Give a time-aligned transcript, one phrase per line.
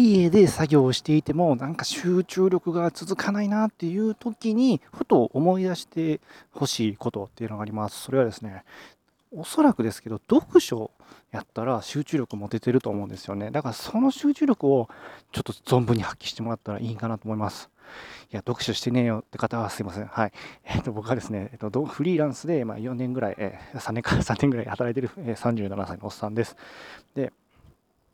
[0.00, 6.20] 家で作業をしていてもなんか集中力が続かないなっていう時にふと思い出して
[6.52, 8.02] ほしいことっていうのがあります。
[8.02, 8.62] それはですね
[9.34, 10.92] おそらくですけど読書
[11.32, 13.50] やったら集中力も出てると思うんですよね。
[13.50, 14.88] だからその集中力を
[15.32, 17.68] ちょっと存分に発揮してもらったらいいかなと思います。
[18.32, 20.06] いや読書してねえよって方はすいません。
[20.06, 20.32] はい。
[20.64, 26.56] えっ、と僕はですね、えーと、フリーランスで、まあ、4年ぐらい、えー、3年から3年ぐらい働いてる、え、37歳のおっさんです。
[27.16, 27.32] で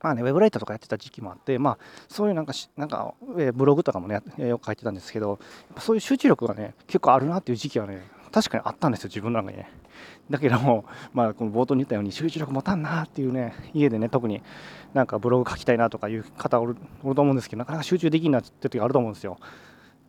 [0.00, 1.78] まあね、ウェブライターとかやってた時期もあって、まあ、
[2.08, 5.38] そういうなんかなんか、えブログとかもね、よく書いてたんですけど、
[5.78, 9.70] そういう集中力がね、結構あるなっていう時期はね、確かにあったんですよ、自分の中にね。
[10.30, 14.42] だけども、まあ、この冒頭に言ったように集中力持たんなっていうね、家でね、特に
[14.94, 19.38] なんかブログ書きたいなとかいう方おるおると思うんですけど、なかなか集中できんなって時があると思うんですよ。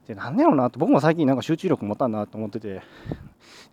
[0.09, 2.81] で、なんでやろうなと、僕も最近なんか集中力持たんなと思ってて、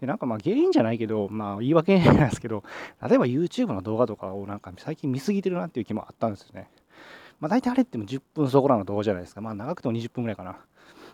[0.03, 2.63] でなんかまあ原因じゃないけど、まあ言い訳なんですけど、
[3.09, 6.69] 例えば YouTube の動画とかをなんか最近見すぎてるなっていう気もあったんですよね。
[7.41, 9.41] まあ大体あれっても10分そこらの動画じゃないですか。
[9.41, 10.59] まあ長くても20分ぐらいかな。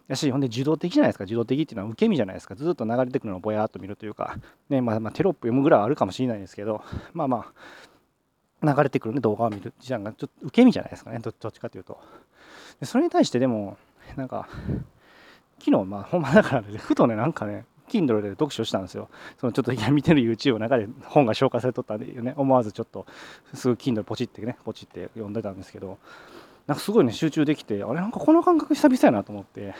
[0.08, 1.24] やし、ほんで受動的じゃないですか。
[1.24, 2.56] 受動的っていうのは受け身じゃないですか。
[2.56, 4.36] ずっと流れてくるのをぼやっと見るというか、
[4.68, 7.52] ね、まあ、まあ、テロップ読むぐらいあるかもしれないですけど、まあま
[8.60, 11.20] あ、流れてくる、ね、動画を見る時間がちょっと受け身じゃないですかね。
[11.20, 12.00] どっちかというと。
[12.80, 13.76] でそれに対してでも、
[14.16, 14.48] なんか、
[15.64, 19.08] 昨日、まあ、ほんまだから、ね、ふとね、なんかね、Kindle で読書したんですよ。
[19.38, 23.06] そのちょっと見てる YouTube の中で本が紹介されとったんでね、思わずちょっと
[23.54, 25.98] すぐ Kindle ポチってね、ポチって読んでたんですけど、
[26.66, 29.74] なんかすごいね、集中できて、あれなんかこの感覚久々やなと思って、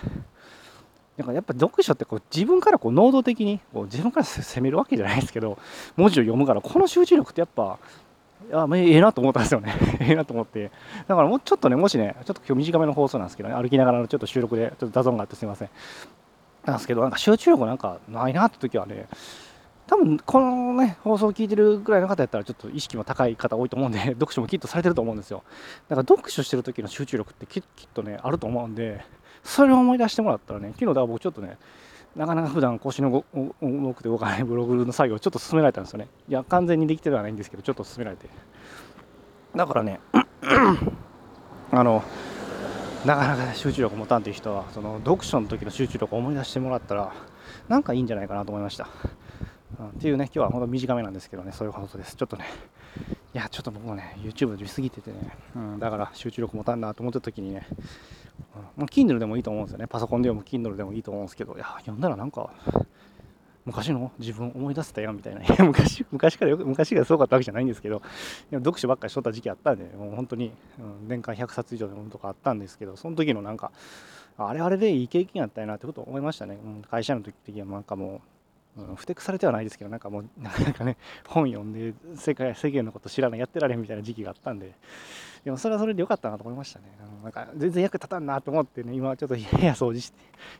[1.17, 5.59] なんかやっぱ読書ってこう自分からこう能動的にこう自分から攻めるわけじゃないですけど、
[5.97, 7.79] 文字を読むから、この集中力ってやっぱ、
[8.53, 9.75] あええなと思ったんですよね。
[10.01, 10.71] ええなと思って。
[11.07, 15.71] だからもうちょっとね、もしね、ちょっと今日短めの放送なんですけどね、歩きながらのちょっと収録で、ちょっとダゾンがあってすみません。
[16.65, 19.09] なんですけど、なんか集中力なんかないなって時はね、
[19.87, 25.43] 多分このね、放送を聞いてるぐらいの方やったら、ちょっと意識も高い方多いと思うんで、 読書もきっとされてると思うんですよ。
[25.89, 27.63] だから読書してる時の集中力ってきっ
[27.93, 29.05] とね、あると思うんで、
[29.43, 31.59] それを思い出してもらったらね、昨日だから僕ちょっとね、
[32.17, 33.25] なかなか普段腰の
[33.61, 36.09] 重くて動かないブログの作業をちょっと進められたんですよね。
[36.29, 38.29] いや、完全にできてはないんですけど、ちょっと進められて。
[39.57, 40.01] だからね、
[41.73, 42.03] あの、
[43.07, 47.13] なかなか集中力持たんっていう人は、その読書の時の集中力を思い出してもらったら、
[47.69, 48.89] なんかいいんじゃないかなと思いました。
[49.81, 52.15] うん、っていうね、今日は本当短めなんですけどね、そういうことです。
[52.15, 52.45] ちょっとね、
[53.35, 57.67] いや、ちょっと僕もね、YouTube で見すぎててね、うん、だから集中力持たんなと思った時にね、
[58.79, 59.87] うん、Kindle でもいいと思うんですよね。
[59.87, 62.51] パソコンで読む Kindle でもいいと思うんですけど、いや、読んだらなんか、
[63.65, 65.43] 昔の自分思い出せたよみたいな。
[65.65, 68.03] 昔、昔からよく、昔がすごかったわけじゃないんですけど、
[68.51, 73.71] 読書ばっかりしとった時期あったんで、もう本当に、うん、年間100冊以上のものとかあったんですけど、その時のなんか、
[74.37, 76.59] あれあれでいい経験やったよなってことを思いましたね。
[76.63, 78.21] うん、会社の時的にはなんかも
[78.77, 80.97] う、うん、ふてくされてはないですけど、なんかもう、 なかなかね、
[81.29, 84.73] 本読んで世界、世間のこと知らない、やってられんみたいな時期があったんで、
[85.45, 86.85] でもそれはそれでよかったなと思いましたね。
[87.23, 90.13] なんか全然役立たんなと思ってね、今ちょっと部屋掃除し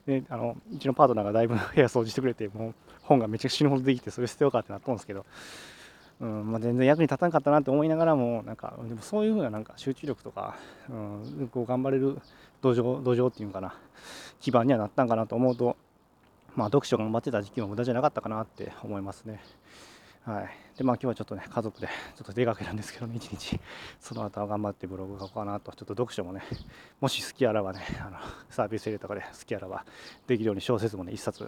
[0.07, 5.25] て、であのうちのパートナーがだいぶ部屋掃除してくれて、もう本がめちゃくちゃ死ぬほどできて、それ捨てようかってなったんですけど、
[6.21, 10.57] うんまあ、全然役に立たなかったなって思いながらも、なんかでもそういうふうななんか集中力とか、
[10.89, 12.19] うん、こう頑張れる
[12.61, 13.75] 土壌土壌っていうかな、
[14.41, 15.77] 基盤にはなったんかなと思うと、
[16.55, 19.43] まあ、読書が頑張ってた時期も無駄じゃなかったかなって思いますね。
[20.25, 20.79] はい。
[20.79, 23.59] で、まあ今日はちょっとね、家族で ちょっと出かけるんですけどね、一日、
[23.99, 26.43] その後は頑張ってブログ書こうかなと、ちょっと読書もね、
[27.01, 28.19] もし好きあらばね、あの
[28.49, 29.85] サービスエリアとかで好きあらば
[30.29, 31.43] できるように小説もね、一冊、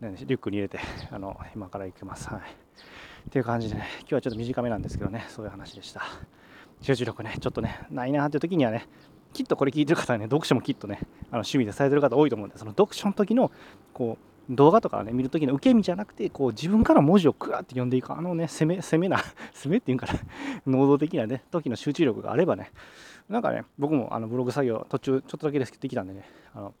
[0.00, 0.78] ね、リュックに入れて、
[1.10, 2.28] あの今から行きます。
[2.28, 2.40] はい。
[2.40, 6.02] っていう感じでね、今日はちょっと短めなんですけどね、そういう話でした。
[6.82, 8.88] 集中力ね、ちょっとね、ないなっていう時にはね、
[9.32, 11.08] きっとこれ聞いてる方はね、読書もきっとね、あの
[11.38, 13.50] 趣味でされてる方多いと思うんで、その読書の時の、
[13.94, 19.18] こう、動画とかね、見るときの受け身じゃなくて、こう自分から文字をクワって読んでいく、あのね、攻め、攻めな、
[19.54, 20.14] 攻めっていうんかな、
[20.66, 22.72] 能動的なね、時の集中力があればね、
[23.28, 26.24] なんかね、僕もあのブログ作業途中ちょっとだけですけどできたんでね、
[26.54, 26.74] あの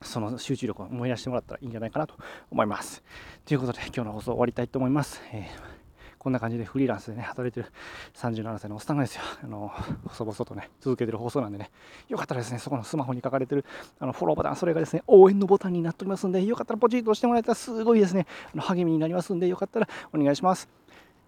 [0.00, 2.14] その集中力を思い出してもらったらいいんじゃないかなと
[2.50, 3.02] 思います。
[3.44, 5.22] ということで、今日の放送終わりたいと思います。
[5.32, 5.83] えー
[6.24, 7.70] こんな感じでフリーランスでね、働いてる
[8.14, 9.70] 37歳のおっさんがですよ、あの、
[10.06, 11.70] 細々とね、続けてる放送なんでね、
[12.08, 13.66] よかったらですね、そこのスマホに書かれてる
[14.00, 20.66] あのフォローボタン、それがですね、応援のボタンになっておりますんで、よかったらポチッと押してもらえたらすごいですね、あの励みになりますんで、よかったらお願いします。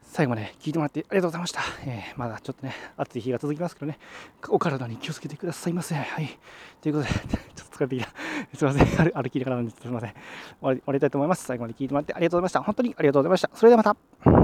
[0.07, 1.61] 最後まで聞いてもらってありがとうございました。
[1.85, 3.99] えー、まだちょっとね、暑い日が続きますけどね、
[4.49, 5.95] お体に気をつけてくださいませ。
[5.95, 6.39] はい。
[6.81, 7.11] ということで、
[7.55, 8.11] ちょっと疲れてきた。
[8.57, 9.13] すいません。
[9.13, 9.79] 歩きながらなんです。
[9.83, 10.15] すいません。
[10.61, 11.45] 終わりたいと思います。
[11.45, 12.63] 最後まで聞いてもらってありがとうございました。
[12.63, 13.51] 本当にありがとうございました。
[13.53, 13.95] それではま
[14.31, 14.36] た。